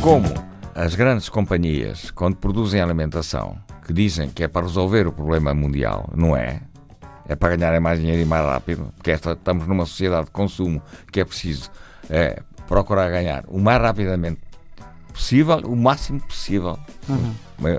Como 0.00 0.28
as 0.74 0.94
grandes 0.94 1.28
companhias, 1.28 2.10
quando 2.10 2.36
produzem 2.36 2.80
alimentação, 2.80 3.58
que 3.84 3.92
dizem 3.92 4.28
que 4.28 4.44
é 4.44 4.48
para 4.48 4.66
resolver 4.66 5.06
o 5.06 5.12
problema 5.12 5.52
mundial, 5.54 6.08
não 6.14 6.36
é? 6.36 6.60
É 7.28 7.34
para 7.34 7.56
ganharem 7.56 7.80
mais 7.80 7.98
dinheiro 7.98 8.22
e 8.22 8.24
mais 8.24 8.44
rápido, 8.44 8.92
porque 8.94 9.10
esta, 9.10 9.32
estamos 9.32 9.66
numa 9.66 9.84
sociedade 9.84 10.26
de 10.26 10.30
consumo 10.30 10.80
que 11.10 11.20
é 11.20 11.24
preciso 11.24 11.70
é, 12.08 12.40
procurar 12.68 13.10
ganhar 13.10 13.44
o 13.48 13.58
mais 13.58 13.80
rapidamente 13.80 14.40
possível, 15.12 15.58
o 15.64 15.74
máximo 15.74 16.20
possível, 16.20 16.78
uhum. 17.08 17.34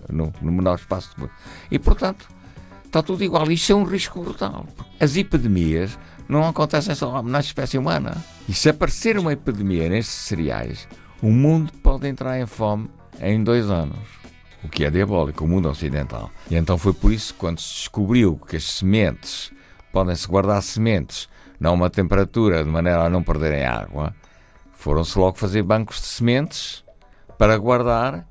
no, 0.09 0.33
no, 0.41 0.51
menor 0.51 0.75
espaço 0.75 1.15
de 1.17 1.29
E, 1.69 1.77
portanto, 1.77 2.27
está 2.87 3.03
tudo 3.03 3.23
igual. 3.23 3.49
Isto 3.51 3.73
é 3.73 3.75
um 3.75 3.83
risco 3.83 4.21
brutal. 4.21 4.65
As 4.99 5.15
epidemias 5.15 5.97
não 6.27 6.47
acontecem 6.47 6.95
só 6.95 7.21
na 7.21 7.39
espécie 7.39 7.77
humana. 7.77 8.23
E 8.47 8.53
se 8.53 8.69
aparecer 8.69 9.17
uma 9.17 9.33
epidemia 9.33 9.87
nestes 9.89 10.15
cereais, 10.15 10.87
o 11.21 11.29
mundo 11.29 11.71
pode 11.83 12.07
entrar 12.07 12.39
em 12.39 12.45
fome 12.45 12.89
em 13.19 13.43
dois 13.43 13.69
anos. 13.69 13.97
O 14.63 14.69
que 14.69 14.83
é 14.83 14.89
diabólico, 14.89 15.43
o 15.45 15.47
mundo 15.47 15.69
ocidental. 15.69 16.31
E 16.49 16.55
então 16.55 16.77
foi 16.77 16.93
por 16.93 17.11
isso 17.11 17.33
que, 17.33 17.39
quando 17.39 17.59
se 17.59 17.75
descobriu 17.75 18.37
que 18.37 18.55
as 18.55 18.63
sementes 18.63 19.51
podem-se 19.91 20.27
guardar 20.27 20.61
sementes 20.61 21.29
a 21.63 21.71
uma 21.71 21.89
temperatura 21.89 22.63
de 22.63 22.69
maneira 22.69 23.03
a 23.03 23.09
não 23.09 23.23
perderem 23.23 23.65
água, 23.65 24.13
foram-se 24.73 25.17
logo 25.17 25.37
fazer 25.37 25.63
bancos 25.63 26.01
de 26.01 26.07
sementes 26.07 26.83
para 27.37 27.57
guardar 27.57 28.27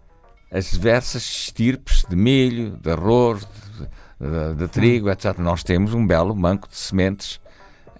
as 0.51 0.71
diversas 0.71 1.23
estirpes 1.23 2.05
de 2.09 2.17
milho, 2.17 2.77
de 2.81 2.91
arroz, 2.91 3.41
de, 3.41 3.66
de, 4.21 4.69
trigo, 4.69 5.11
etc. 5.11 5.39
Nós 5.39 5.63
temos 5.63 5.95
um 5.95 6.07
belo 6.07 6.35
banco 6.35 6.69
de 6.69 6.77
sementes 6.77 7.41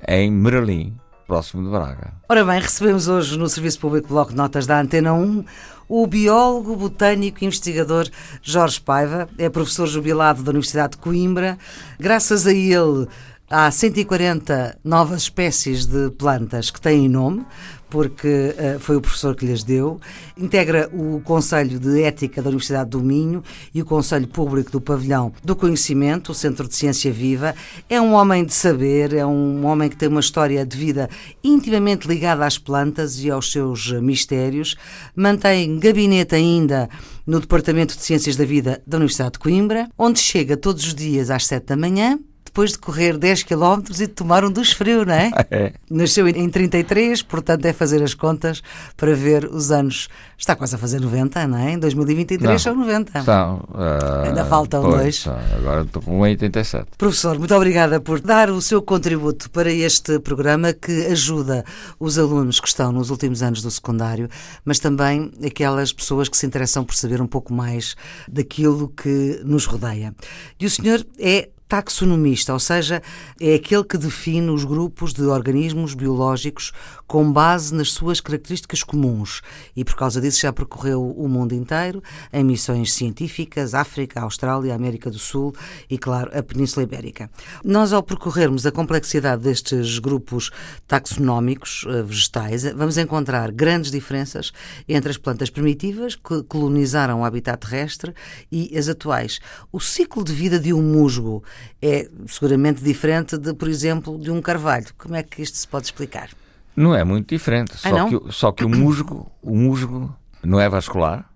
em 0.07 0.31
Merlim, 0.31 0.97
próximo 1.27 1.65
de 1.65 1.71
Braga. 1.71 2.13
Ora 2.29 2.45
bem, 2.45 2.61
recebemos 2.61 3.09
hoje 3.09 3.39
no 3.39 3.49
Serviço 3.49 3.81
Público 3.81 4.09
Bloco 4.09 4.31
de 4.31 4.37
Notas 4.37 4.67
da 4.67 4.81
Antena 4.81 5.13
1 5.13 5.45
o 5.89 6.07
biólogo, 6.07 6.75
botânico 6.75 7.43
e 7.43 7.47
investigador 7.47 8.09
Jorge 8.43 8.81
Paiva. 8.81 9.29
É 9.39 9.49
professor 9.49 9.87
jubilado 9.87 10.43
da 10.43 10.51
Universidade 10.51 10.93
de 10.93 10.99
Coimbra. 10.99 11.59
Graças 11.99 12.47
a 12.47 12.53
ele, 12.53 13.07
há 13.49 13.71
140 13.71 14.79
novas 14.85 15.23
espécies 15.23 15.87
de 15.87 16.11
plantas 16.11 16.71
que 16.71 16.81
têm 16.81 17.09
nome 17.09 17.47
porque 17.89 18.55
uh, 18.59 18.81
foi 18.81 18.97
o 18.97 19.01
professor 19.01 19.35
que 19.35 19.47
lhes 19.47 19.63
deu. 19.63 20.01
Integra 20.37 20.91
o 20.93 21.21
Conselho 21.21 21.79
de 21.79 22.03
Ética 22.03 22.43
da 22.43 22.49
Universidade 22.49 22.91
do 22.91 23.01
Minho 23.01 23.43
e 23.75 23.81
o 23.81 23.85
Conselho 23.85 24.27
Público 24.27 24.71
do 24.71 24.81
Pavilhão 24.81 25.33
do 25.45 25.55
Conhecimento, 25.55 26.33
o 26.33 26.35
Centro 26.35 26.69
de 26.69 26.75
Ciência 26.75 27.13
Viva. 27.13 27.55
É 27.89 28.01
um 28.01 28.13
homem 28.13 28.45
de 28.45 28.53
saber, 28.53 29.15
é 29.15 29.25
um 29.25 29.65
homem 29.65 29.89
que 29.89 29.97
tem 29.97 30.09
uma 30.09 30.21
história 30.21 30.65
de 30.67 30.77
vida 30.77 31.09
intimamente 31.43 32.09
ligada 32.09 32.45
às 32.45 32.59
plantas 32.59 33.23
e 33.23 33.31
aos 33.31 33.53
seus 33.53 33.93
mistérios. 33.93 34.77
Mantém 35.15 35.79
gabinete 35.79 36.35
ainda 36.35 36.89
no 37.27 37.41
Departamento 37.41 37.97
de 37.97 38.03
Ciências 38.03 38.37
da 38.37 38.45
Vida 38.45 38.83
da 38.87 38.97
Universidade 38.97 39.33
de 39.33 39.39
Coimbra, 39.39 39.89
onde 39.97 40.19
chega 40.19 40.57
todos 40.57 40.87
os 40.87 40.95
dias 40.95 41.31
às 41.31 41.47
sete 41.47 41.67
da 41.67 41.77
manhã 41.77 42.19
depois 42.47 42.73
de 42.73 42.79
correr 42.79 43.19
10 43.19 43.43
km 43.43 43.83
e 43.91 43.93
de 43.93 44.09
tomar 44.09 44.45
um 44.45 44.51
dos 44.51 44.73
frio, 44.73 45.05
não 45.05 45.13
é? 45.13 45.31
é? 45.51 45.73
Nasceu 45.91 46.27
em 46.27 46.49
33, 46.49 47.23
portanto 47.23 47.67
é 47.67 47.73
fazer 47.73 48.03
as 48.03 48.15
contas 48.15 48.63
para 48.97 49.15
ver 49.15 49.45
os 49.45 49.71
anos. 49.71 50.09
Está 50.39 50.57
quase 50.57 50.75
a 50.75 50.79
fazer 50.79 51.01
90, 51.01 51.47
não 51.47 51.59
é? 51.59 51.73
Em 51.73 51.79
2023 51.79 52.51
não, 52.51 52.59
são 52.59 52.75
90. 52.75 53.23
São. 53.23 53.57
Uh, 53.69 54.27
Ainda 54.27 54.45
faltam 54.45 54.83
pois, 54.83 54.97
dois. 54.97 55.17
São, 55.21 55.39
agora 55.57 55.83
estou 55.83 56.03
com 56.03 56.19
87. 56.21 56.87
Professor, 56.97 57.39
muito 57.39 57.55
obrigada 57.55 58.01
por 58.01 58.21
dar 58.21 58.51
o 58.51 58.61
seu 58.61 58.81
contributo 58.81 59.51
para 59.51 59.71
este 59.71 60.19
programa 60.19 60.73
que 60.73 61.07
ajuda 61.07 61.65
os 61.99 62.19
alunos 62.19 62.61
que 62.61 62.69
estão 62.69 62.93
nos 62.93 63.11
últimos 63.11 63.43
anos 63.43 63.61
do 63.61 63.71
secundário, 63.71 64.29
mas 64.65 64.79
também 64.79 65.33
aquelas 65.45 65.93
pessoas 65.93 66.29
que 66.29 66.37
se 66.37 66.47
interessam 66.47 66.85
por 66.85 66.95
saber 66.95 67.21
um 67.21 67.27
pouco 67.27 67.53
mais 67.53 67.97
daquilo 68.29 68.89
que 68.89 69.41
nos 69.45 69.67
rodeia. 69.67 70.15
E 70.59 70.67
o 70.67 70.71
senhor 70.71 71.05
é 71.19 71.51
taxonomista, 71.69 72.53
ou 72.53 72.61
seja, 72.61 73.03
é 73.41 73.55
aquele 73.55 73.85
que 73.85 73.99
define 73.99 74.51
os 74.51 74.65
grupos 74.65 75.13
de 75.13 75.23
organismos 75.23 75.95
biológicos 75.95 76.73
com 77.07 77.33
base 77.33 77.75
nas 77.75 77.93
suas 77.93 78.21
características 78.21 78.83
comuns 78.83 79.43
e 79.75 79.85
por 79.85 79.97
causa 79.97 80.21
disso 80.21 80.41
já 80.41 80.53
percorreu 80.53 81.11
o 81.11 81.29
mundo 81.29 81.55
inteiro 81.55 82.03
em 82.33 82.45
missões 82.45 82.93
científicas, 82.93 83.75
África, 83.75 84.21
Austrália, 84.21 84.75
América 84.75 85.11
do 85.11 85.19
Sul 85.19 85.55
e, 85.91 85.99
claro, 85.99 86.31
a 86.37 86.43
Península 86.43 86.85
Ibérica. 86.85 87.31
Nós, 87.65 87.93
ao 87.93 88.03
percorrermos 88.03 88.67
a 88.67 88.73
complexidade 88.73 89.43
destes 89.43 89.99
grupos 89.99 90.51
taxonómicos 90.87 91.85
eh, 91.89 92.03
vegetais, 92.03 92.65
vamos 92.75 92.97
encontrar 92.99 93.51
grandes 93.53 93.91
diferenças 93.91 94.53
entre 94.89 95.11
as 95.11 95.19
plantas 95.19 95.51
primitivas 95.51 96.15
que 96.15 96.43
colonizaram 96.45 97.21
o 97.21 97.25
habitat 97.25 97.59
terrestre 97.59 98.15
e 98.51 98.77
as 98.77 98.89
atuais. 98.89 99.41
O 99.73 99.81
ciclo 99.81 100.25
de 100.25 100.33
vida 100.33 100.59
de 100.59 100.73
um 100.73 100.83
musgo 100.83 101.43
é 101.81 102.09
seguramente 102.27 102.83
diferente 102.83 103.37
de, 103.37 103.55
por 103.55 103.69
exemplo, 103.69 104.19
de 104.19 104.31
um 104.31 104.41
carvalho. 104.41 104.87
Como 104.99 105.15
é 105.15 105.23
que 105.23 105.43
isto 105.43 105.57
se 105.57 105.67
pode 105.67 105.87
explicar? 105.87 106.31
Não 106.75 106.95
é 106.95 107.03
muito 107.05 107.29
diferente, 107.35 107.73
ah, 107.85 107.89
só, 107.89 108.09
que, 108.09 108.33
só 108.33 108.53
que 108.53 108.65
o 108.65 108.69
musgo, 108.69 109.31
o 109.43 109.57
musgo 109.57 110.15
não 110.43 110.61
é 110.61 110.69
vascular, 110.69 111.29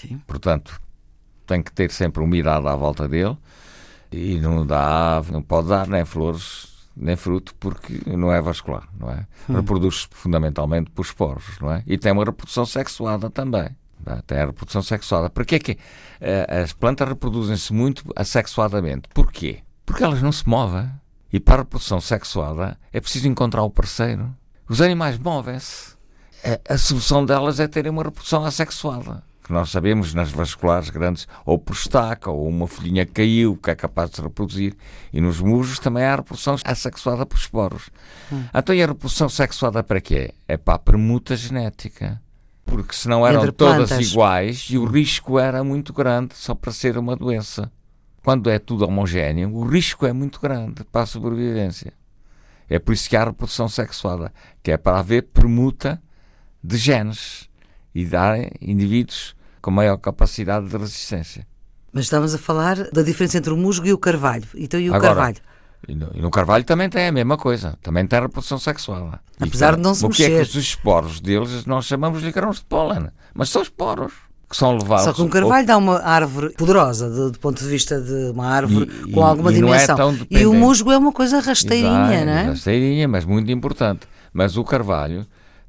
Sim. 0.00 0.18
portanto 0.26 0.80
tem 1.46 1.62
que 1.62 1.70
ter 1.70 1.90
sempre 1.90 2.22
umidade 2.22 2.66
à 2.66 2.74
volta 2.74 3.06
dele 3.06 3.36
e 4.10 4.38
não 4.40 4.66
dá, 4.66 5.22
não 5.30 5.42
pode 5.42 5.68
dar 5.68 5.86
nem 5.86 6.06
flores 6.06 6.68
nem 6.96 7.16
fruto 7.16 7.54
porque 7.60 8.00
não 8.06 8.32
é 8.32 8.40
vascular, 8.40 8.88
não 8.98 9.10
é? 9.10 9.26
Hum. 9.48 9.54
Reproduz-se 9.54 10.08
fundamentalmente 10.10 10.90
por 10.90 11.02
esporos, 11.02 11.58
não 11.60 11.72
é? 11.72 11.82
E 11.86 11.96
tem 11.96 12.10
uma 12.10 12.24
reprodução 12.24 12.66
sexuada 12.66 13.30
também. 13.30 13.68
É? 14.08 14.22
Tem 14.22 14.38
a 14.38 14.46
reprodução 14.46 14.82
sexuada. 14.82 15.28
Porquê 15.28 15.56
é 15.56 15.58
que 15.58 15.72
uh, 15.72 16.62
as 16.62 16.72
plantas 16.72 17.08
reproduzem-se 17.08 17.72
muito 17.72 18.04
assexuadamente? 18.16 19.08
Porquê? 19.12 19.58
Porque 19.84 20.02
elas 20.02 20.22
não 20.22 20.32
se 20.32 20.48
movem. 20.48 20.90
E 21.30 21.38
para 21.38 21.56
a 21.56 21.58
reprodução 21.58 22.00
sexuada 22.00 22.78
é 22.92 23.00
preciso 23.00 23.28
encontrar 23.28 23.62
o 23.62 23.70
parceiro. 23.70 24.34
Os 24.68 24.80
animais 24.80 25.18
movem-se. 25.18 25.96
A, 26.42 26.74
a 26.74 26.78
solução 26.78 27.24
delas 27.24 27.60
é 27.60 27.68
terem 27.68 27.90
uma 27.90 28.02
reprodução 28.02 28.44
assexuada. 28.44 29.22
Que 29.42 29.52
nós 29.52 29.70
sabemos 29.70 30.12
nas 30.12 30.30
vasculares 30.30 30.90
grandes, 30.90 31.26
ou 31.44 31.58
por 31.58 31.72
estaca, 31.72 32.30
ou 32.30 32.46
uma 32.46 32.66
folhinha 32.66 33.06
caiu, 33.06 33.56
que 33.56 33.70
é 33.70 33.74
capaz 33.74 34.10
de 34.10 34.16
se 34.16 34.22
reproduzir. 34.22 34.76
E 35.10 35.22
nos 35.22 35.40
musgos 35.40 35.78
também 35.78 36.04
há 36.04 36.12
a 36.12 36.16
reprodução 36.16 36.56
assexuada 36.64 37.24
por 37.24 37.38
esporos. 37.38 37.88
Hum. 38.30 38.44
Então, 38.54 38.74
e 38.74 38.82
a 38.82 38.86
reprodução 38.86 39.28
sexuada 39.28 39.82
para 39.82 40.02
quê? 40.02 40.34
É 40.46 40.58
para 40.58 40.74
a 40.74 40.78
permuta 40.78 41.34
genética. 41.34 42.20
Porque 42.68 42.94
senão 42.94 43.26
eram 43.26 43.50
todas 43.50 43.90
iguais 43.98 44.66
e 44.70 44.78
o 44.78 44.84
risco 44.84 45.38
era 45.38 45.64
muito 45.64 45.92
grande 45.92 46.34
só 46.34 46.54
para 46.54 46.72
ser 46.72 46.98
uma 46.98 47.16
doença. 47.16 47.70
Quando 48.22 48.50
é 48.50 48.58
tudo 48.58 48.84
homogéneo, 48.84 49.54
o 49.54 49.64
risco 49.64 50.04
é 50.04 50.12
muito 50.12 50.40
grande 50.40 50.84
para 50.84 51.02
a 51.02 51.06
sobrevivência. 51.06 51.92
É 52.68 52.78
por 52.78 52.92
isso 52.92 53.08
que 53.08 53.16
há 53.16 53.22
a 53.22 53.24
reprodução 53.26 53.68
sexuada, 53.68 54.32
que 54.62 54.70
é 54.70 54.76
para 54.76 54.98
haver 54.98 55.22
permuta 55.22 56.00
de 56.62 56.76
genes 56.76 57.48
e 57.94 58.04
dar 58.04 58.38
indivíduos 58.60 59.34
com 59.62 59.70
maior 59.70 59.96
capacidade 59.96 60.68
de 60.68 60.76
resistência. 60.76 61.46
Mas 61.92 62.04
estamos 62.04 62.34
a 62.34 62.38
falar 62.38 62.90
da 62.90 63.02
diferença 63.02 63.38
entre 63.38 63.52
o 63.52 63.56
musgo 63.56 63.86
e 63.86 63.92
o 63.92 63.98
carvalho. 63.98 64.46
Então, 64.54 64.78
e 64.78 64.90
o 64.90 64.94
Agora, 64.94 65.14
carvalho? 65.14 65.36
E 65.86 65.94
no, 65.94 66.10
e 66.14 66.20
no, 66.20 66.30
carvalho 66.30 66.64
também 66.64 66.88
tem 66.88 67.06
a 67.06 67.12
mesma 67.12 67.36
coisa, 67.36 67.78
também 67.82 68.06
tem 68.06 68.18
a 68.18 68.22
reprodução 68.22 68.58
sexual. 68.58 69.18
Apesar 69.38 69.76
de 69.76 69.82
não 69.82 69.94
se 69.94 70.06
mexer. 70.06 70.24
O 70.24 70.26
que 70.26 70.32
é 70.32 70.36
que 70.36 70.42
os 70.42 70.54
esporos 70.54 71.20
deles 71.20 71.64
nós 71.66 71.84
chamamos 71.84 72.20
de 72.20 72.32
grãos 72.32 72.56
de 72.56 72.64
pólen, 72.64 73.08
mas 73.32 73.50
são 73.50 73.62
esporos 73.62 74.12
que 74.48 74.56
são 74.56 74.72
levados. 74.76 75.04
Só 75.04 75.12
que 75.12 75.22
um 75.22 75.28
carvalho 75.28 75.62
ou... 75.62 75.66
dá 75.66 75.76
uma 75.76 76.00
árvore 76.00 76.54
poderosa, 76.54 77.10
do, 77.10 77.30
do, 77.30 77.38
ponto 77.38 77.62
de 77.62 77.68
vista 77.68 78.00
de 78.00 78.30
uma 78.30 78.46
árvore 78.46 78.90
e, 79.06 79.12
com 79.12 79.24
alguma 79.24 79.50
é 79.50 79.54
dimensão. 79.54 80.18
É 80.30 80.40
e 80.40 80.46
o 80.46 80.54
musgo 80.54 80.90
é 80.90 80.96
uma 80.96 81.12
coisa 81.12 81.40
rasteirinha, 81.40 82.14
Exato, 82.14 82.26
não 82.26 82.32
é? 82.32 82.42
Rasteirinha, 82.44 83.08
mas 83.08 83.24
muito 83.24 83.50
importante. 83.52 84.08
Mas 84.32 84.56
o 84.56 84.64
carvalho 84.64 85.26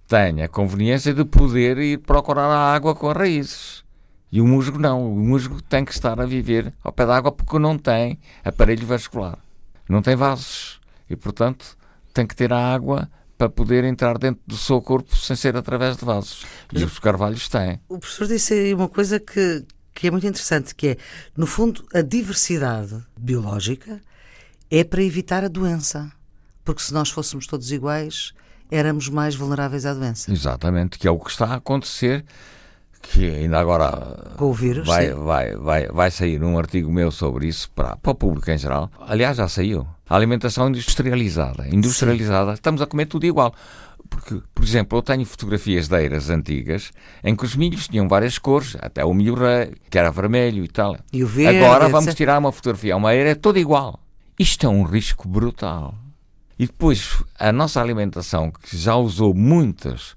tem 0.07 0.41
a 0.41 0.47
conveniência 0.47 1.13
de 1.13 1.25
poder 1.25 1.77
ir 1.77 1.99
procurar 1.99 2.45
a 2.45 2.73
água 2.73 2.95
com 2.95 3.11
raízes. 3.11 3.83
E 4.31 4.39
o 4.39 4.47
musgo 4.47 4.79
não. 4.79 5.11
O 5.11 5.19
musgo 5.19 5.61
tem 5.61 5.83
que 5.83 5.91
estar 5.91 6.19
a 6.19 6.25
viver 6.25 6.73
ao 6.83 6.91
pé 6.91 7.05
da 7.05 7.17
água 7.17 7.31
porque 7.31 7.57
não 7.59 7.77
tem 7.77 8.19
aparelho 8.43 8.85
vascular. 8.85 9.37
Não 9.89 10.03
tem 10.03 10.15
vasos. 10.15 10.79
E, 11.09 11.15
portanto, 11.15 11.75
tem 12.13 12.25
que 12.25 12.35
ter 12.35 12.53
a 12.53 12.73
água 12.73 13.09
para 13.35 13.49
poder 13.49 13.83
entrar 13.83 14.17
dentro 14.17 14.41
do 14.45 14.57
seu 14.57 14.81
corpo 14.81 15.15
sem 15.15 15.35
ser 15.35 15.55
através 15.57 15.97
de 15.97 16.05
vasos. 16.05 16.45
Mas 16.71 16.81
e 16.81 16.85
os 16.85 16.99
carvalhos 16.99 17.49
têm. 17.49 17.79
O 17.89 17.97
professor 17.97 18.27
disse 18.27 18.53
aí 18.53 18.73
uma 18.73 18.87
coisa 18.87 19.19
que, 19.19 19.65
que 19.93 20.07
é 20.07 20.11
muito 20.11 20.27
interessante, 20.27 20.75
que 20.75 20.89
é, 20.89 20.97
no 21.35 21.47
fundo, 21.47 21.83
a 21.93 22.01
diversidade 22.01 23.01
biológica 23.17 23.99
é 24.69 24.83
para 24.83 25.01
evitar 25.01 25.43
a 25.43 25.47
doença. 25.47 26.11
Porque 26.63 26.83
se 26.83 26.93
nós 26.93 27.09
fôssemos 27.09 27.47
todos 27.47 27.71
iguais, 27.71 28.33
éramos 28.69 29.09
mais 29.09 29.33
vulneráveis 29.35 29.85
à 29.85 29.93
doença. 29.93 30.31
Exatamente, 30.31 30.99
que 30.99 31.07
é 31.07 31.11
o 31.11 31.17
que 31.17 31.31
está 31.31 31.45
a 31.45 31.55
acontecer 31.55 32.23
que 33.01 33.25
ainda 33.25 33.59
agora 33.59 34.33
Com 34.37 34.45
o 34.45 34.53
vírus, 34.53 34.85
vai, 34.87 35.11
vai, 35.13 35.55
vai, 35.55 35.87
vai 35.87 36.11
sair 36.11 36.43
um 36.43 36.57
artigo 36.57 36.91
meu 36.91 37.11
sobre 37.11 37.47
isso 37.47 37.69
para, 37.71 37.95
para 37.97 38.11
o 38.11 38.15
público 38.15 38.49
em 38.51 38.57
geral. 38.57 38.89
Aliás, 38.99 39.37
já 39.37 39.47
saiu. 39.47 39.87
A 40.09 40.15
alimentação 40.15 40.69
industrializada. 40.69 41.67
Industrializada, 41.67 42.51
sim. 42.51 42.55
estamos 42.55 42.81
a 42.81 42.87
comer 42.87 43.05
tudo 43.05 43.25
igual. 43.25 43.53
Porque, 44.09 44.41
por 44.55 44.63
exemplo, 44.63 44.97
eu 44.97 45.01
tenho 45.03 45.25
fotografias 45.25 45.87
de 45.87 45.95
eiras 45.95 46.29
antigas 46.29 46.91
em 47.23 47.35
que 47.35 47.45
os 47.45 47.55
milhos 47.55 47.87
tinham 47.87 48.07
várias 48.07 48.39
cores, 48.39 48.75
até 48.79 49.05
o 49.05 49.13
milho 49.13 49.35
rei, 49.35 49.73
que 49.89 49.99
era 49.99 50.11
vermelho 50.11 50.63
e 50.63 50.67
tal. 50.67 50.97
E 51.13 51.23
o 51.23 51.27
verde, 51.27 51.59
Agora 51.59 51.87
vamos 51.89 52.15
tirar 52.15 52.39
uma 52.39 52.51
fotografia, 52.51 52.97
uma 52.97 53.13
eira 53.13 53.29
é 53.29 53.35
toda 53.35 53.59
igual. 53.59 53.99
Isto 54.37 54.65
é 54.65 54.69
um 54.69 54.83
risco 54.83 55.27
brutal. 55.27 55.93
E 56.57 56.65
depois, 56.65 57.23
a 57.39 57.51
nossa 57.53 57.79
alimentação, 57.79 58.51
que 58.51 58.75
já 58.75 58.95
usou 58.95 59.33
muitas, 59.33 60.15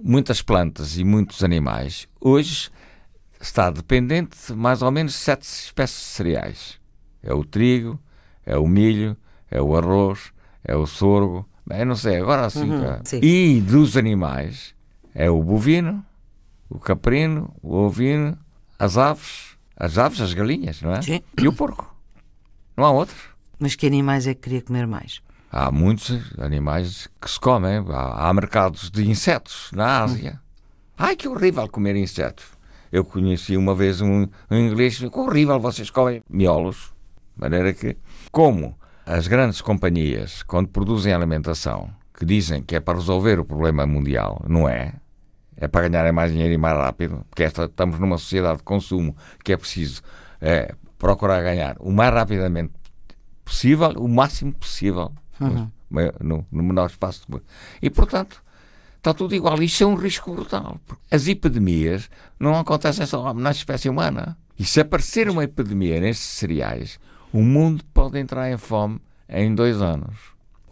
muitas 0.00 0.42
plantas 0.42 0.98
e 0.98 1.04
muitos 1.04 1.42
animais, 1.42 2.08
hoje 2.20 2.70
está 3.40 3.70
dependente 3.70 4.36
de 4.46 4.54
mais 4.54 4.82
ou 4.82 4.90
menos 4.90 5.14
sete 5.14 5.42
espécies 5.42 5.98
de 5.98 6.06
cereais. 6.06 6.80
É 7.22 7.32
o 7.32 7.44
trigo, 7.44 8.00
é 8.44 8.56
o 8.56 8.66
milho, 8.66 9.16
é 9.50 9.60
o 9.60 9.76
arroz, 9.76 10.32
é 10.64 10.76
o 10.76 10.86
sorgo, 10.86 11.48
Bem, 11.66 11.84
não 11.84 11.96
sei, 11.96 12.18
agora 12.18 12.46
assim. 12.46 12.70
Uhum, 12.70 13.00
e 13.20 13.60
dos 13.60 13.96
animais 13.96 14.72
é 15.12 15.28
o 15.28 15.42
bovino, 15.42 16.04
o 16.70 16.78
caprino, 16.78 17.52
o 17.60 17.74
ovino, 17.74 18.38
as 18.78 18.96
aves, 18.96 19.56
as 19.76 19.98
aves, 19.98 20.20
as 20.20 20.32
galinhas, 20.32 20.80
não 20.80 20.92
é? 20.92 21.02
Sim. 21.02 21.20
E 21.36 21.48
o 21.48 21.52
porco. 21.52 21.92
Não 22.76 22.84
há 22.84 22.92
outros. 22.92 23.18
Mas 23.58 23.74
que 23.74 23.84
animais 23.84 24.28
é 24.28 24.34
que 24.34 24.42
queria 24.42 24.62
comer 24.62 24.86
mais? 24.86 25.20
Há 25.50 25.70
muitos 25.70 26.12
animais 26.38 27.08
que 27.20 27.30
se 27.30 27.38
comem. 27.38 27.84
Há, 27.88 28.28
há 28.28 28.34
mercados 28.34 28.90
de 28.90 29.08
insetos 29.08 29.70
na 29.72 30.02
Ásia. 30.02 30.40
Ai, 30.98 31.16
que 31.16 31.28
horrível 31.28 31.68
comer 31.68 31.96
insetos. 31.96 32.46
Eu 32.90 33.04
conheci 33.04 33.56
uma 33.56 33.74
vez 33.74 34.00
um, 34.00 34.26
um 34.50 34.56
inglês 34.56 34.98
que 34.98 35.06
horrível, 35.06 35.58
vocês 35.60 35.90
comem 35.90 36.22
miolos. 36.28 36.94
De 37.34 37.40
maneira 37.42 37.72
que, 37.72 37.96
como 38.32 38.76
as 39.04 39.28
grandes 39.28 39.60
companhias, 39.60 40.42
quando 40.42 40.68
produzem 40.68 41.12
alimentação, 41.12 41.90
que 42.14 42.24
dizem 42.24 42.62
que 42.62 42.74
é 42.74 42.80
para 42.80 42.98
resolver 42.98 43.38
o 43.38 43.44
problema 43.44 43.86
mundial, 43.86 44.42
não 44.48 44.68
é. 44.68 44.94
É 45.56 45.68
para 45.68 45.88
ganharem 45.88 46.12
mais 46.12 46.32
dinheiro 46.32 46.52
e 46.52 46.58
mais 46.58 46.76
rápido, 46.76 47.24
porque 47.30 47.42
esta, 47.42 47.64
estamos 47.64 47.98
numa 47.98 48.18
sociedade 48.18 48.58
de 48.58 48.62
consumo 48.62 49.16
que 49.44 49.52
é 49.52 49.56
preciso 49.56 50.02
é, 50.40 50.74
procurar 50.98 51.42
ganhar 51.42 51.76
o 51.78 51.90
mais 51.90 52.12
rapidamente 52.12 52.72
possível, 53.44 53.90
o 53.96 54.08
máximo 54.08 54.52
possível, 54.52 55.12
uhum. 55.40 55.70
no, 56.20 56.46
no, 56.50 56.62
menor 56.62 56.86
espaço 56.86 57.24
de 57.28 57.40
E, 57.82 57.90
portanto, 57.90 58.42
está 58.96 59.14
tudo 59.14 59.34
igual. 59.34 59.62
Isto 59.62 59.84
é 59.84 59.86
um 59.86 59.94
risco 59.94 60.34
brutal. 60.34 60.80
As 61.10 61.28
epidemias 61.28 62.10
não 62.38 62.58
acontecem 62.58 63.06
só 63.06 63.32
na 63.32 63.50
espécie 63.50 63.88
humana. 63.88 64.36
E 64.58 64.64
se 64.64 64.80
aparecer 64.80 65.28
uma 65.28 65.44
epidemia 65.44 66.00
nestes 66.00 66.26
cereais, 66.26 66.98
o 67.32 67.42
mundo 67.42 67.84
pode 67.92 68.18
entrar 68.18 68.50
em 68.50 68.56
fome 68.56 69.00
em 69.28 69.54
dois 69.54 69.80
anos. 69.82 70.16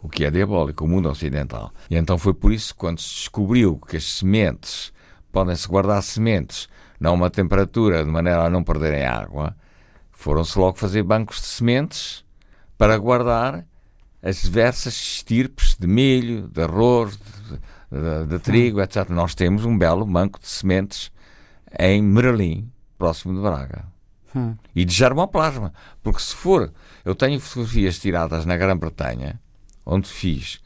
O 0.01 0.09
que 0.09 0.23
é 0.25 0.31
diabólico, 0.31 0.85
o 0.85 0.87
mundo 0.87 1.09
ocidental. 1.09 1.71
E 1.89 1.95
então 1.95 2.17
foi 2.17 2.33
por 2.33 2.51
isso 2.51 2.73
que, 2.73 2.79
quando 2.79 2.99
se 2.99 3.15
descobriu 3.15 3.77
que 3.77 3.97
as 3.97 4.03
sementes 4.03 4.91
podem-se 5.31 5.67
guardar 5.67 6.01
sementes 6.01 6.67
a 7.03 7.11
uma 7.11 7.29
temperatura 7.29 8.03
de 8.03 8.09
maneira 8.09 8.45
a 8.45 8.49
não 8.49 8.63
perderem 8.63 9.05
água, 9.05 9.55
foram-se 10.11 10.57
logo 10.57 10.77
fazer 10.77 11.03
bancos 11.03 11.41
de 11.41 11.47
sementes 11.47 12.25
para 12.77 12.97
guardar 12.97 13.65
as 14.25 14.41
diversas 14.41 14.95
estirpes 14.95 15.75
de 15.79 15.85
milho, 15.85 16.47
de 16.47 16.63
arroz, 16.63 17.15
de, 17.15 17.59
de, 17.91 18.25
de 18.25 18.39
trigo, 18.39 18.81
etc. 18.81 19.07
Nós 19.09 19.35
temos 19.35 19.63
um 19.65 19.77
belo 19.77 20.03
banco 20.03 20.39
de 20.39 20.47
sementes 20.47 21.11
em 21.77 22.01
Merlim, 22.01 22.67
próximo 22.97 23.35
de 23.35 23.41
Braga. 23.41 23.85
Hum. 24.35 24.55
E 24.75 24.83
de 24.83 24.91
germoplasma. 24.91 25.71
Porque 26.01 26.19
se 26.19 26.33
for. 26.33 26.73
Eu 27.05 27.13
tenho 27.13 27.39
fotografias 27.39 27.99
tiradas 27.99 28.47
na 28.47 28.57
Grã-Bretanha, 28.57 29.39
onde 29.85 30.09
fiz 30.09 30.59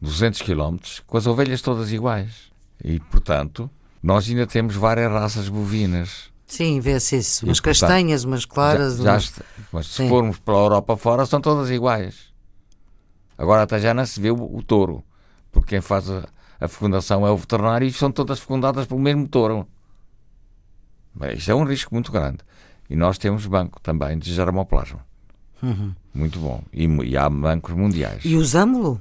200 0.00 0.40
km, 0.40 0.78
com 1.06 1.18
as 1.18 1.26
ovelhas 1.26 1.60
todas 1.60 1.92
iguais. 1.92 2.50
E, 2.82 2.98
portanto, 2.98 3.70
nós 4.02 4.26
ainda 4.26 4.46
temos 4.46 4.74
várias 4.74 5.12
raças 5.12 5.50
bovinas. 5.50 6.30
Sim, 6.46 6.80
vê-se 6.80 7.18
isso. 7.18 7.44
Umas 7.44 7.60
castanhas, 7.60 8.24
umas 8.24 8.46
claras. 8.46 8.96
Já, 8.96 9.18
já 9.18 9.30
mas 9.70 9.86
se 9.88 9.94
Sim. 9.96 10.08
formos 10.08 10.38
para 10.38 10.54
a 10.54 10.58
Europa 10.58 10.96
fora, 10.96 11.26
são 11.26 11.42
todas 11.42 11.70
iguais. 11.70 12.34
Agora 13.38 13.62
até 13.62 13.78
já 13.78 13.92
não 13.92 14.06
se 14.06 14.20
vê 14.20 14.30
o, 14.30 14.56
o 14.56 14.62
touro, 14.62 15.04
porque 15.52 15.70
quem 15.70 15.80
faz 15.80 16.10
a, 16.10 16.24
a, 16.60 16.68
fecundação 16.68 17.26
é 17.26 17.30
o 17.30 17.36
veterinário 17.36 17.86
e 17.86 17.92
são 17.92 18.10
todas 18.10 18.38
fecundadas 18.38 18.86
pelo 18.86 19.00
mesmo 19.00 19.28
touro. 19.28 19.66
Mas 21.14 21.38
isso 21.38 21.50
é 21.50 21.54
um 21.54 21.64
risco 21.64 21.94
muito 21.94 22.12
grande. 22.12 22.38
E 22.88 22.96
nós 22.96 23.18
temos 23.18 23.46
banco 23.46 23.80
também 23.80 24.18
de 24.18 24.32
germoplasma. 24.32 25.00
Uhum. 25.62 25.92
Muito 26.14 26.38
bom. 26.38 26.62
E, 26.72 26.84
e, 26.84 27.16
há 27.16 27.28
bancos 27.28 27.74
mundiais. 27.74 28.24
E 28.24 28.36
usamos-lo? 28.36 29.00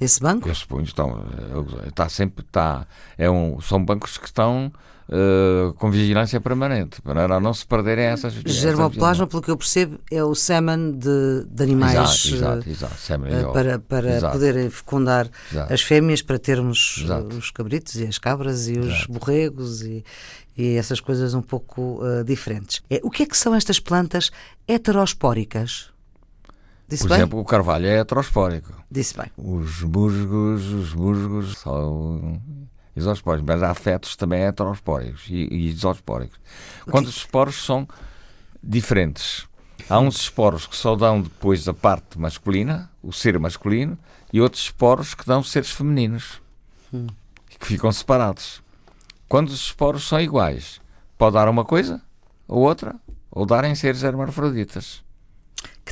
Esse 0.00 0.20
banco? 0.20 0.48
Eu 0.48 0.54
suponho 0.54 0.84
estão, 0.84 1.24
está 1.86 2.08
sempre 2.08 2.44
está 2.44 2.86
é 3.18 3.30
um, 3.30 3.60
são 3.60 3.84
bancos 3.84 4.16
que 4.16 4.26
estão 4.26 4.72
uh, 5.10 5.72
com 5.74 5.90
vigilância 5.90 6.40
permanente 6.40 7.02
para 7.02 7.40
não 7.40 7.52
se 7.52 7.66
perderem 7.66 8.06
essas. 8.06 8.32
Germoplasma, 8.32 9.26
pelo 9.26 9.42
que 9.42 9.50
eu 9.50 9.56
percebo, 9.56 9.98
é 10.10 10.22
o 10.22 10.34
semen 10.34 10.92
de, 10.92 11.44
de 11.46 11.62
animais 11.62 12.24
exato, 12.24 12.68
exato, 12.68 12.94
exato. 12.96 13.48
Uh, 13.48 13.52
para, 13.52 13.78
para 13.78 14.30
poderem 14.30 14.70
fecundar 14.70 15.28
exato. 15.50 15.72
as 15.72 15.82
fêmeas 15.82 16.22
para 16.22 16.38
termos 16.38 17.04
os 17.36 17.50
cabritos 17.50 17.96
e 17.96 18.06
as 18.06 18.18
cabras 18.18 18.68
e 18.68 18.78
os 18.78 19.06
borregos 19.06 19.82
e, 19.82 20.04
e 20.56 20.76
essas 20.76 21.00
coisas 21.00 21.34
um 21.34 21.42
pouco 21.42 22.00
uh, 22.02 22.24
diferentes. 22.24 22.82
É, 22.88 23.00
o 23.02 23.10
que 23.10 23.24
é 23.24 23.26
que 23.26 23.36
são 23.36 23.54
estas 23.54 23.80
plantas 23.80 24.30
heterospóricas? 24.66 25.89
Disse 26.90 27.04
Por 27.04 27.10
bem? 27.10 27.18
exemplo, 27.18 27.38
o 27.38 27.44
carvalho 27.44 27.86
é 27.86 28.00
heterospórico. 28.00 28.72
Disse 28.90 29.16
bem. 29.16 29.30
Os 29.36 29.80
musgos, 29.82 30.66
os 30.66 30.92
musgos 30.92 31.58
são 31.58 32.42
isospóricos, 32.96 33.46
mas 33.46 33.62
há 33.62 33.72
fetos 33.74 34.16
também 34.16 34.42
heterospóricos 34.42 35.24
e, 35.28 35.46
e 35.52 35.68
isospóricos. 35.68 36.40
Quando 36.90 37.06
os 37.06 37.18
esporos 37.18 37.64
são 37.64 37.86
diferentes. 38.60 39.46
Há 39.88 40.00
uns 40.00 40.16
esporos 40.16 40.66
que 40.66 40.76
só 40.76 40.96
dão 40.96 41.22
depois 41.22 41.68
a 41.68 41.72
parte 41.72 42.18
masculina, 42.18 42.90
o 43.00 43.12
ser 43.12 43.38
masculino, 43.38 43.96
e 44.32 44.40
outros 44.40 44.64
esporos 44.64 45.14
que 45.14 45.24
dão 45.24 45.44
seres 45.44 45.70
femininos, 45.70 46.42
hum. 46.92 47.06
que 47.48 47.66
ficam 47.66 47.92
separados. 47.92 48.60
Quando 49.28 49.48
os 49.48 49.60
esporos 49.60 50.08
são 50.08 50.20
iguais, 50.20 50.80
pode 51.16 51.34
dar 51.34 51.48
uma 51.48 51.64
coisa 51.64 52.02
ou 52.48 52.62
outra, 52.62 52.96
ou 53.30 53.46
darem 53.46 53.76
seres 53.76 54.02
hermafroditas. 54.02 55.04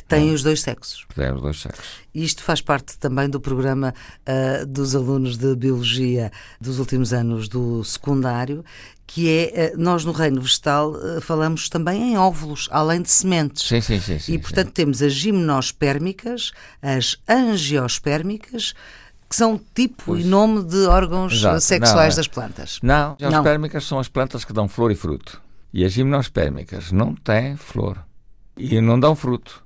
Têm 0.09 0.33
os 0.33 0.43
dois 0.43 0.61
sexos. 0.61 1.05
Têm 1.15 1.31
os 1.31 1.41
dois 1.41 1.61
sexos. 1.61 1.85
Isto 2.13 2.43
faz 2.43 2.61
parte 2.61 2.97
também 2.97 3.29
do 3.29 3.39
programa 3.39 3.93
uh, 4.27 4.65
dos 4.65 4.95
alunos 4.95 5.37
de 5.37 5.55
Biologia 5.55 6.31
dos 6.59 6.79
últimos 6.79 7.13
anos 7.13 7.47
do 7.47 7.83
secundário, 7.83 8.65
que 9.05 9.29
é, 9.29 9.73
uh, 9.73 9.79
nós 9.79 10.03
no 10.03 10.11
reino 10.11 10.41
vegetal 10.41 10.91
uh, 10.91 11.21
falamos 11.21 11.69
também 11.69 12.13
em 12.13 12.17
óvulos, 12.17 12.67
além 12.71 13.01
de 13.01 13.11
sementes. 13.11 13.67
Sim, 13.67 13.81
sim, 13.81 13.99
sim. 13.99 14.17
sim 14.17 14.33
e 14.33 14.39
portanto 14.39 14.67
sim. 14.67 14.73
temos 14.73 15.01
as 15.01 15.13
gimnospérmicas, 15.13 16.51
as 16.81 17.15
angiospérmicas, 17.27 18.73
que 19.29 19.35
são 19.35 19.61
tipo 19.75 20.03
pois. 20.05 20.25
e 20.25 20.27
nome 20.27 20.63
de 20.63 20.85
órgãos 20.87 21.33
Exato. 21.33 21.61
sexuais 21.61 22.15
não, 22.15 22.19
das 22.19 22.27
plantas. 22.27 22.79
Não, 22.81 23.17
as 23.21 23.33
espérmicas 23.33 23.85
são 23.85 23.99
as 23.99 24.07
plantas 24.07 24.43
que 24.43 24.51
dão 24.51 24.67
flor 24.67 24.91
e 24.91 24.95
fruto. 24.95 25.39
E 25.71 25.85
as 25.85 25.93
gimnospérmicas 25.93 26.91
não 26.91 27.13
têm 27.13 27.55
flor 27.55 28.03
e 28.57 28.81
não 28.81 28.99
dão 28.99 29.15
fruto. 29.15 29.63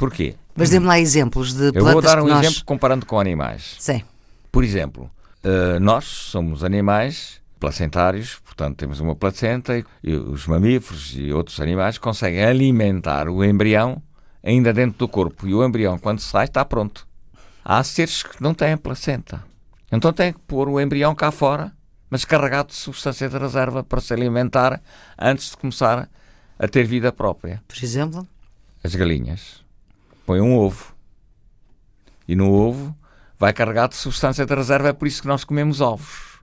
Porquê? 0.00 0.34
Mas 0.56 0.70
dê-me 0.70 0.86
lá 0.86 0.98
exemplos 0.98 1.52
de 1.52 1.70
plantas 1.72 1.76
Eu 1.76 1.92
vou 1.92 2.00
dar 2.00 2.22
um 2.22 2.26
nós... 2.26 2.42
exemplo 2.42 2.64
comparando 2.64 3.04
com 3.04 3.20
animais. 3.20 3.76
Sim. 3.78 4.02
Por 4.50 4.64
exemplo, 4.64 5.10
uh, 5.44 5.78
nós 5.78 6.06
somos 6.06 6.64
animais 6.64 7.38
placentários, 7.60 8.36
portanto 8.42 8.78
temos 8.78 8.98
uma 8.98 9.14
placenta 9.14 9.84
e 10.02 10.14
os 10.14 10.46
mamíferos 10.46 11.12
e 11.14 11.30
outros 11.34 11.60
animais 11.60 11.98
conseguem 11.98 12.42
alimentar 12.42 13.28
o 13.28 13.44
embrião 13.44 14.02
ainda 14.42 14.72
dentro 14.72 14.98
do 14.98 15.06
corpo. 15.06 15.46
E 15.46 15.52
o 15.52 15.62
embrião, 15.62 15.98
quando 15.98 16.20
sai, 16.20 16.46
está 16.46 16.64
pronto. 16.64 17.06
Há 17.62 17.84
seres 17.84 18.22
que 18.22 18.42
não 18.42 18.54
têm 18.54 18.78
placenta. 18.78 19.44
Então 19.92 20.14
têm 20.14 20.32
que 20.32 20.38
pôr 20.38 20.66
o 20.66 20.80
embrião 20.80 21.14
cá 21.14 21.30
fora, 21.30 21.72
mas 22.08 22.24
carregado 22.24 22.68
de 22.68 22.74
substância 22.76 23.28
de 23.28 23.36
reserva 23.36 23.84
para 23.84 24.00
se 24.00 24.14
alimentar 24.14 24.80
antes 25.18 25.50
de 25.50 25.58
começar 25.58 26.08
a 26.58 26.66
ter 26.66 26.84
vida 26.86 27.12
própria. 27.12 27.62
Por 27.68 27.84
exemplo? 27.84 28.26
As 28.82 28.94
galinhas. 28.94 29.60
Põem 30.30 30.42
um 30.42 30.56
ovo. 30.56 30.94
E 32.28 32.36
no 32.36 32.52
ovo 32.52 32.96
vai 33.36 33.52
carregado 33.52 33.90
de 33.90 33.96
substância 33.96 34.46
de 34.46 34.54
reserva, 34.54 34.90
é 34.90 34.92
por 34.92 35.08
isso 35.08 35.22
que 35.22 35.26
nós 35.26 35.42
comemos 35.42 35.80
ovos. 35.80 36.38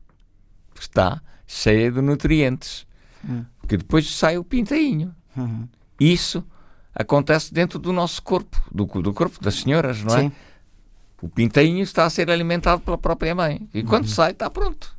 Está 0.77 1.21
cheia 1.45 1.89
de 1.89 2.01
nutrientes. 2.01 2.85
Hum. 3.23 3.45
Porque 3.61 3.77
depois 3.77 4.13
sai 4.13 4.37
o 4.37 4.43
pintainho. 4.43 5.15
Uhum. 5.37 5.69
Isso 5.97 6.43
acontece 6.93 7.53
dentro 7.53 7.79
do 7.79 7.93
nosso 7.93 8.21
corpo, 8.21 8.61
do, 8.69 8.83
do 8.83 9.13
corpo 9.13 9.41
das 9.41 9.55
senhoras, 9.55 10.03
não 10.03 10.17
é? 10.17 10.21
Sim. 10.23 10.31
O 11.21 11.29
pintainho 11.29 11.81
está 11.81 12.03
a 12.03 12.09
ser 12.09 12.29
alimentado 12.29 12.81
pela 12.81 12.97
própria 12.97 13.33
mãe. 13.33 13.69
E 13.73 13.83
quando 13.83 14.03
uhum. 14.03 14.09
sai, 14.09 14.31
está 14.31 14.49
pronto. 14.49 14.97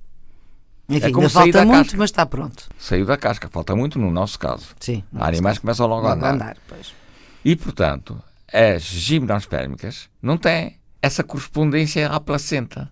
Enfim, 0.89 1.09
é 1.09 1.13
como 1.13 1.29
falta 1.29 1.63
muito, 1.67 1.85
casca. 1.85 1.99
mas 1.99 2.09
está 2.09 2.25
pronto. 2.25 2.67
Saiu 2.79 3.05
da 3.05 3.19
casca, 3.19 3.51
falta 3.51 3.77
muito 3.77 3.99
no 3.99 4.11
nosso 4.11 4.39
caso. 4.39 4.75
Sim. 4.81 5.05
Há 5.15 5.29
animais 5.29 5.59
que 5.59 5.61
começam 5.61 5.87
logo 5.87 6.07
a 6.07 6.15
andar. 6.15 6.33
andar 6.33 6.57
e, 7.45 7.57
portanto, 7.57 8.21
as 8.53 8.83
gimnospérmicas 8.83 10.09
não 10.21 10.37
têm 10.37 10.79
essa 11.03 11.23
correspondência 11.23 12.09
à 12.09 12.19
placenta. 12.19 12.91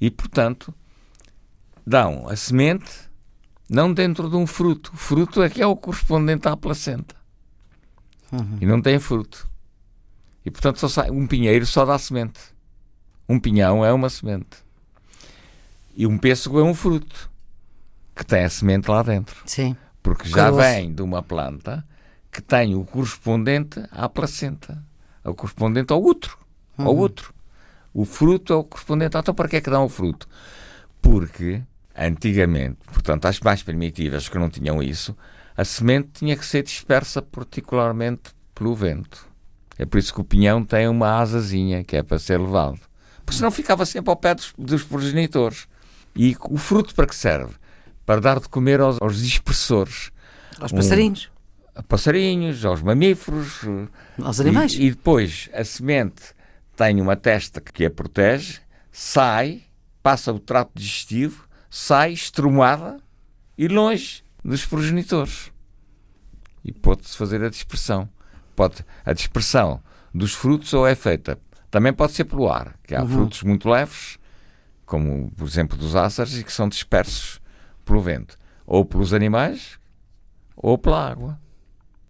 E, 0.00 0.10
portanto, 0.10 0.72
dão 1.86 2.28
a 2.28 2.36
semente 2.36 3.08
não 3.68 3.92
dentro 3.92 4.30
de 4.30 4.36
um 4.36 4.46
fruto. 4.46 4.92
O 4.94 4.96
fruto 4.96 5.42
é 5.42 5.50
que 5.50 5.60
é 5.60 5.66
o 5.66 5.76
correspondente 5.76 6.48
à 6.48 6.56
placenta. 6.56 7.16
Uhum. 8.32 8.58
E 8.60 8.66
não 8.66 8.80
tem 8.80 8.98
fruto. 8.98 9.48
E, 10.44 10.50
portanto, 10.50 10.78
só 10.78 10.88
sai, 10.88 11.10
um 11.10 11.26
pinheiro 11.26 11.66
só 11.66 11.84
dá 11.84 11.98
semente. 11.98 12.40
Um 13.28 13.38
pinhão 13.38 13.84
é 13.84 13.92
uma 13.92 14.08
semente. 14.08 14.64
E 15.94 16.06
um 16.06 16.16
pêssego 16.16 16.60
é 16.60 16.62
um 16.62 16.74
fruto 16.74 17.30
que 18.14 18.24
tem 18.24 18.44
a 18.44 18.50
semente 18.50 18.88
lá 18.90 19.02
dentro. 19.02 19.42
Sim. 19.44 19.76
Porque 20.02 20.28
já 20.28 20.36
Caroço. 20.36 20.60
vem 20.60 20.94
de 20.94 21.02
uma 21.02 21.22
planta 21.22 21.84
que 22.38 22.42
tem 22.42 22.76
o 22.76 22.84
correspondente 22.84 23.82
à 23.90 24.08
placenta, 24.08 24.80
o 25.24 25.34
correspondente 25.34 25.92
ao 25.92 26.00
útero, 26.00 26.38
uhum. 26.78 26.86
ao 26.86 26.96
útero. 26.96 27.34
O 27.92 28.04
fruto 28.04 28.52
é 28.52 28.56
o 28.56 28.62
correspondente. 28.62 29.16
Então, 29.16 29.34
para 29.34 29.48
que 29.48 29.56
é 29.56 29.60
que 29.60 29.68
dão 29.68 29.84
o 29.84 29.88
fruto? 29.88 30.28
Porque, 31.02 31.60
antigamente, 31.96 32.78
portanto, 32.92 33.26
as 33.26 33.40
mais 33.40 33.60
primitivas 33.60 34.28
que 34.28 34.38
não 34.38 34.48
tinham 34.48 34.80
isso, 34.80 35.16
a 35.56 35.64
semente 35.64 36.10
tinha 36.12 36.36
que 36.36 36.46
ser 36.46 36.62
dispersa 36.62 37.20
particularmente 37.20 38.30
pelo 38.54 38.72
vento. 38.72 39.26
É 39.76 39.84
por 39.84 39.98
isso 39.98 40.14
que 40.14 40.20
o 40.20 40.24
pinhão 40.24 40.64
tem 40.64 40.86
uma 40.86 41.18
asazinha, 41.20 41.82
que 41.82 41.96
é 41.96 42.04
para 42.04 42.20
ser 42.20 42.38
levado. 42.38 42.78
Porque 43.24 43.36
senão 43.36 43.50
ficava 43.50 43.84
sempre 43.84 44.10
ao 44.10 44.16
pé 44.16 44.36
dos, 44.36 44.54
dos 44.56 44.84
progenitores. 44.84 45.66
E 46.14 46.36
o 46.48 46.56
fruto 46.56 46.94
para 46.94 47.08
que 47.08 47.16
serve? 47.16 47.54
Para 48.06 48.20
dar 48.20 48.38
de 48.38 48.48
comer 48.48 48.80
aos, 48.80 48.96
aos 49.02 49.20
dispersores. 49.20 50.12
Aos 50.60 50.70
passarinhos. 50.70 51.28
A 51.78 51.82
passarinhos, 51.84 52.64
aos 52.64 52.82
mamíferos. 52.82 53.60
Aos 54.20 54.40
animais. 54.40 54.74
E, 54.74 54.86
e 54.86 54.90
depois 54.90 55.48
a 55.52 55.62
semente 55.62 56.34
tem 56.76 57.00
uma 57.00 57.14
testa 57.14 57.60
que 57.60 57.84
a 57.86 57.90
protege, 57.90 58.60
sai, 58.90 59.62
passa 60.02 60.32
o 60.32 60.40
trato 60.40 60.72
digestivo, 60.74 61.48
sai 61.70 62.12
estrumada 62.12 62.98
e 63.56 63.68
longe 63.68 64.24
dos 64.44 64.66
progenitores. 64.66 65.52
E 66.64 66.72
pode-se 66.72 67.16
fazer 67.16 67.44
a 67.44 67.48
dispersão. 67.48 68.08
Pode, 68.56 68.84
a 69.04 69.12
dispersão 69.12 69.80
dos 70.12 70.34
frutos 70.34 70.74
ou 70.74 70.84
é 70.84 70.96
feita, 70.96 71.38
também 71.70 71.92
pode 71.92 72.10
ser 72.10 72.24
pelo 72.24 72.50
ar, 72.50 72.76
que 72.82 72.92
há 72.92 73.02
uhum. 73.02 73.08
frutos 73.08 73.44
muito 73.44 73.68
leves, 73.68 74.18
como 74.84 75.30
por 75.30 75.46
exemplo 75.46 75.78
dos 75.78 75.94
ácaros, 75.94 76.36
e 76.36 76.42
que 76.42 76.52
são 76.52 76.68
dispersos 76.68 77.40
pelo 77.84 78.00
vento, 78.00 78.36
ou 78.66 78.84
pelos 78.84 79.14
animais, 79.14 79.78
ou 80.56 80.76
pela 80.76 81.08
água. 81.08 81.38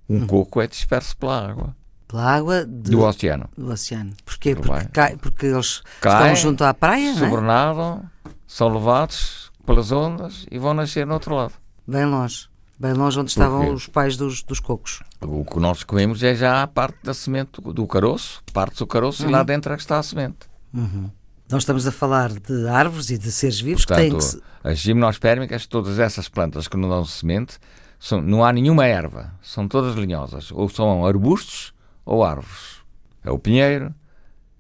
Um 0.09 0.21
uhum. 0.21 0.27
coco 0.27 0.61
é 0.61 0.67
disperso 0.67 1.17
pela 1.17 1.49
água 1.49 1.77
pela 2.09 2.25
água 2.25 2.65
de, 2.65 2.91
do 2.91 3.03
oceano. 3.03 3.49
Do 3.57 3.71
oceano. 3.71 4.13
Porquê? 4.25 4.57
Porque, 4.57 4.87
cai, 4.87 5.17
porque 5.17 5.47
eles 5.47 5.83
Caem, 6.01 6.33
estão 6.33 6.51
junto 6.51 6.65
à 6.65 6.73
praia, 6.73 7.15
sobrenadam, 7.15 8.03
é? 8.25 8.31
são 8.47 8.73
levados 8.73 9.53
pelas 9.67 9.93
ondas 9.93 10.47
e 10.51 10.59
vão 10.59 10.73
nascer 10.73 11.07
no 11.07 11.13
outro 11.13 11.35
lado. 11.35 11.53
Bem 11.87 12.07
longe. 12.07 12.49
Bem 12.81 12.93
longe 12.93 13.19
onde 13.19 13.31
estavam 13.31 13.75
os 13.75 13.87
pais 13.87 14.17
dos, 14.17 14.43
dos 14.43 14.61
cocos. 14.61 15.03
O 15.21 15.45
que 15.45 15.59
nós 15.59 15.83
comemos 15.83 16.23
é 16.23 16.35
já 16.35 16.63
a 16.63 16.67
parte 16.67 16.97
da 17.03 17.13
semente 17.13 17.61
do 17.61 17.87
caroço, 17.87 18.41
parte 18.53 18.79
do 18.79 18.87
caroço 18.87 19.25
uhum. 19.25 19.29
e 19.29 19.33
lá 19.33 19.41
uhum. 19.41 19.45
dentro 19.45 19.73
é 19.73 19.77
que 19.77 19.83
está 19.83 19.99
a 19.99 20.03
semente. 20.03 20.49
Uhum. 20.73 21.11
Nós 21.51 21.63
estamos 21.63 21.87
a 21.87 21.93
falar 21.93 22.31
de 22.31 22.69
árvores 22.69 23.11
e 23.11 23.19
de 23.19 23.33
seres 23.33 23.61
vivos 23.61 23.85
Portanto, 23.85 24.05
que 24.05 24.11
têm 24.11 24.19
que 24.19 24.25
se... 24.25 24.43
As 24.63 24.79
gimnospérmicas, 24.79 25.67
todas 25.67 25.99
essas 25.99 26.29
plantas 26.29 26.69
que 26.69 26.77
não 26.77 26.89
dão 26.89 27.05
semente, 27.05 27.59
são, 27.99 28.23
não 28.23 28.45
há 28.45 28.53
nenhuma 28.53 28.87
erva, 28.87 29.35
são 29.43 29.67
todas 29.67 29.97
linhosas. 29.97 30.53
Ou 30.53 30.69
são 30.69 31.05
arbustos 31.05 31.75
ou 32.05 32.25
árvores. 32.25 32.79
É 33.25 33.31
o 33.31 33.39
pinheiro, 33.39 33.95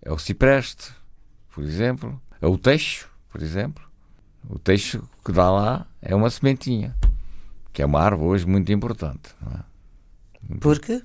é 0.03 0.13
o 0.13 0.19
cipreste, 0.19 0.93
por 1.55 1.63
exemplo, 1.65 2.21
é 2.41 2.47
o 2.47 2.59
teixo, 2.59 3.09
por 3.29 3.43
exemplo. 3.43 3.85
O 4.49 4.59
teixo 4.59 5.03
que 5.25 5.33
dá 5.33 5.51
lá 5.51 5.87
é 6.01 6.15
uma 6.15 6.31
sementinha, 6.31 6.95
que 7.73 7.83
é 7.83 7.87
uma 7.87 8.01
árvore 8.01 8.31
hoje 8.31 8.47
muito 8.47 8.73
importante. 8.73 9.35
É? 9.55 10.55
Por 10.61 10.79
quê? 10.81 11.03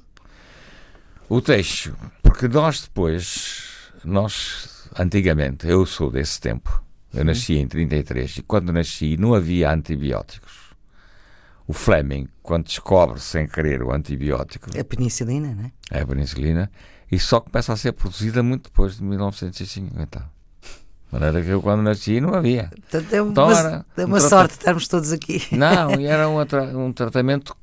O 1.30 1.42
teixo, 1.42 1.96
porque 2.22 2.48
nós 2.48 2.82
depois, 2.82 3.92
nós 4.04 4.90
antigamente, 4.98 5.68
eu 5.68 5.86
sou 5.86 6.12
desse 6.12 6.40
tempo, 6.40 6.84
eu 7.13 7.24
nasci 7.24 7.56
em 7.56 7.68
33 7.68 8.38
e 8.38 8.42
quando 8.42 8.72
nasci 8.72 9.18
não 9.18 9.34
havia 9.34 9.72
antibióticos. 9.72 10.62
O 11.67 11.74
Fleming, 11.74 12.27
quando 12.41 12.65
descobre 12.65 13.20
sem 13.20 13.48
querer 13.48 13.82
o 13.84 13.93
antibiótico. 13.93 14.70
É 14.75 14.82
a 14.82 14.86
penicilina, 14.86 15.55
não 15.55 15.65
é? 15.65 15.72
É 15.91 16.01
a 16.01 16.05
penicilina. 16.05 16.70
E 17.12 17.20
só 17.20 17.39
começa 17.39 17.72
a 17.72 17.77
ser 17.77 17.93
produzida 17.93 18.43
muito 18.43 18.63
depois 18.63 18.98
de 18.98 19.03
1950. 19.03 20.20
De 20.20 21.20
maneira 21.20 21.41
que 21.41 21.50
eu, 21.50 21.62
quando 21.62 21.84
nasci, 21.84 22.20
não 22.20 22.34
havia. 22.34 22.70
Portanto, 22.70 23.13
é 23.13 23.22
uma, 23.22 23.32
então, 23.32 23.51
era 23.51 23.86
é 23.96 24.05
uma 24.05 24.17
um 24.17 24.20
sorte 24.20 24.53
estarmos 24.53 24.88
todos 24.88 25.12
aqui. 25.12 25.41
Não, 25.51 25.91
e 26.00 26.05
era 26.05 26.27
um, 26.27 26.43
tra 26.46 26.63
um 26.63 26.91
tratamento 26.91 27.55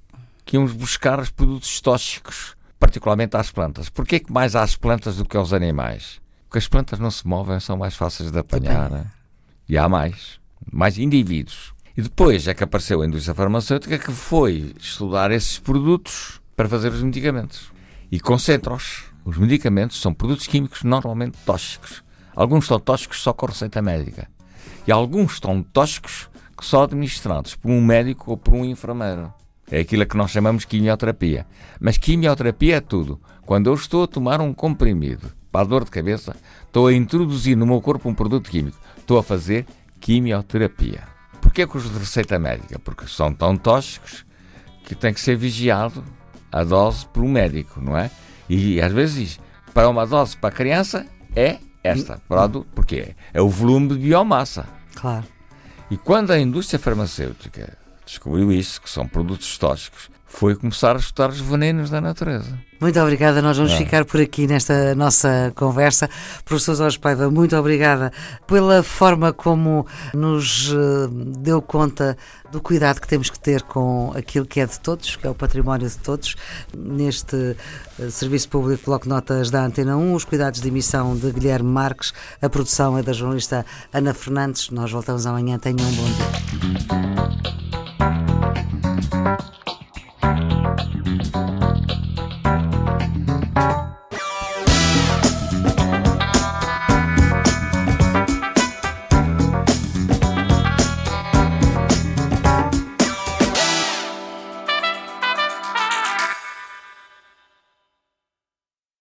que 0.44 0.56
íamos 0.56 0.72
buscar 0.72 1.18
os 1.18 1.30
produtos 1.30 1.80
tóxicos, 1.80 2.56
particularmente 2.78 3.36
às 3.36 3.50
plantas. 3.50 3.88
Porquê 3.88 4.20
que 4.20 4.32
mais 4.32 4.54
às 4.54 4.76
plantas 4.76 5.16
do 5.16 5.24
que 5.24 5.36
aos 5.36 5.52
animais? 5.52 6.20
Porque 6.48 6.58
as 6.58 6.68
plantas 6.68 6.98
não 6.98 7.10
se 7.10 7.26
movem, 7.26 7.60
são 7.60 7.76
mais 7.76 7.94
fáceis 7.94 8.30
de 8.30 8.38
apanhar. 8.38 8.90
Né? 8.90 9.06
E 9.68 9.76
há 9.76 9.88
mais. 9.88 10.40
Mais 10.70 10.98
indivíduos. 10.98 11.72
E 12.00 12.02
depois 12.02 12.48
é 12.48 12.54
que 12.54 12.64
apareceu 12.64 13.02
a 13.02 13.06
indústria 13.06 13.34
farmacêutica 13.34 13.98
que 13.98 14.10
foi 14.10 14.74
estudar 14.80 15.30
esses 15.30 15.58
produtos 15.58 16.40
para 16.56 16.66
fazer 16.66 16.90
os 16.90 17.02
medicamentos. 17.02 17.70
E 18.10 18.18
concentra-os. 18.18 19.04
Os 19.22 19.36
medicamentos 19.36 20.00
são 20.00 20.14
produtos 20.14 20.46
químicos 20.46 20.82
normalmente 20.82 21.36
tóxicos. 21.44 22.02
Alguns 22.34 22.64
são 22.64 22.80
tóxicos 22.80 23.20
só 23.20 23.34
com 23.34 23.44
receita 23.44 23.82
médica. 23.82 24.30
E 24.86 24.90
alguns 24.90 25.34
estão 25.34 25.62
tóxicos 25.62 26.30
só 26.62 26.84
administrados 26.84 27.54
por 27.54 27.70
um 27.70 27.82
médico 27.82 28.30
ou 28.30 28.38
por 28.38 28.54
um 28.54 28.64
enfermeiro. 28.64 29.30
É 29.70 29.80
aquilo 29.80 30.06
que 30.06 30.16
nós 30.16 30.30
chamamos 30.30 30.62
de 30.62 30.68
quimioterapia. 30.68 31.46
Mas 31.78 31.98
quimioterapia 31.98 32.76
é 32.76 32.80
tudo. 32.80 33.20
Quando 33.42 33.66
eu 33.66 33.74
estou 33.74 34.04
a 34.04 34.08
tomar 34.08 34.40
um 34.40 34.54
comprimido 34.54 35.30
para 35.52 35.60
a 35.60 35.64
dor 35.64 35.84
de 35.84 35.90
cabeça, 35.90 36.34
estou 36.64 36.86
a 36.86 36.94
introduzir 36.94 37.58
no 37.58 37.66
meu 37.66 37.82
corpo 37.82 38.08
um 38.08 38.14
produto 38.14 38.50
químico. 38.50 38.78
Estou 38.96 39.18
a 39.18 39.22
fazer 39.22 39.66
quimioterapia. 40.00 41.19
Porquê 41.50 41.66
que 41.66 41.76
os 41.76 41.90
de 41.90 41.98
receita 41.98 42.38
médica? 42.38 42.78
Porque 42.78 43.08
são 43.08 43.34
tão 43.34 43.56
tóxicos 43.56 44.24
que 44.84 44.94
tem 44.94 45.12
que 45.12 45.20
ser 45.20 45.34
vigiado 45.34 46.04
a 46.52 46.62
dose 46.62 47.04
por 47.06 47.24
um 47.24 47.28
médico, 47.28 47.80
não 47.80 47.98
é? 47.98 48.08
E 48.48 48.80
às 48.80 48.92
vezes 48.92 49.16
diz, 49.16 49.40
para 49.74 49.88
uma 49.88 50.06
dose 50.06 50.36
para 50.36 50.50
a 50.50 50.52
criança 50.52 51.04
é 51.34 51.58
esta, 51.82 52.22
para 52.28 52.44
adulto, 52.44 52.68
porque 52.72 53.16
é 53.34 53.40
o 53.40 53.48
volume 53.48 53.88
de 53.88 53.94
biomassa. 53.96 54.64
Claro. 54.94 55.26
E 55.90 55.96
quando 55.96 56.30
a 56.30 56.38
indústria 56.38 56.78
farmacêutica 56.78 57.76
descobriu 58.10 58.52
isso, 58.52 58.80
que 58.80 58.90
são 58.90 59.06
produtos 59.06 59.56
tóxicos, 59.56 60.10
foi 60.30 60.54
começar 60.54 60.94
a 60.94 60.98
estudar 60.98 61.30
os 61.30 61.40
venenos 61.40 61.90
da 61.90 62.00
natureza. 62.00 62.56
Muito 62.80 62.98
obrigada, 63.00 63.42
nós 63.42 63.58
vamos 63.58 63.72
ah. 63.72 63.76
ficar 63.76 64.04
por 64.04 64.20
aqui 64.20 64.46
nesta 64.46 64.94
nossa 64.94 65.52
conversa. 65.56 66.08
Professor 66.44 66.76
Jorge 66.76 66.98
Paiva, 66.98 67.28
muito 67.28 67.54
obrigada 67.56 68.12
pela 68.46 68.82
forma 68.82 69.32
como 69.32 69.86
nos 70.14 70.72
eh, 70.72 71.08
deu 71.40 71.60
conta 71.60 72.16
do 72.50 72.60
cuidado 72.60 73.00
que 73.00 73.08
temos 73.08 73.28
que 73.28 73.38
ter 73.38 73.62
com 73.62 74.12
aquilo 74.16 74.46
que 74.46 74.60
é 74.60 74.66
de 74.66 74.80
todos, 74.80 75.16
que 75.16 75.26
é 75.26 75.30
o 75.30 75.34
património 75.34 75.88
de 75.88 75.98
todos, 75.98 76.36
neste 76.74 77.56
eh, 77.98 78.08
Serviço 78.08 78.48
Público 78.48 78.84
Bloco 78.86 79.08
Notas 79.08 79.50
da 79.50 79.62
Antena 79.64 79.96
1, 79.96 80.14
os 80.14 80.24
cuidados 80.24 80.60
de 80.60 80.68
emissão 80.68 81.16
de 81.16 81.30
Guilherme 81.32 81.68
Marques, 81.68 82.14
a 82.40 82.48
produção 82.48 82.96
é 82.96 83.02
da 83.02 83.12
jornalista 83.12 83.66
Ana 83.92 84.14
Fernandes. 84.14 84.70
Nós 84.70 84.90
voltamos 84.90 85.26
amanhã, 85.26 85.58
tenham 85.58 85.86
um 85.86 85.92
bom 85.92 86.04
dia. 86.04 87.79
Thank 89.22 89.40
you. 91.90 91.99